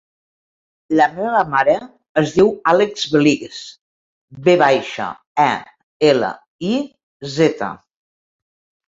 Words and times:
La 0.99 1.05
meva 1.15 1.41
mare 1.49 1.73
es 2.21 2.31
diu 2.37 2.47
Àlex 2.71 3.03
Veliz: 3.15 3.59
ve 4.47 4.55
baixa, 4.61 5.09
e, 5.43 5.53
ela, 6.13 6.31
i, 6.71 6.73
zeta. 7.35 7.69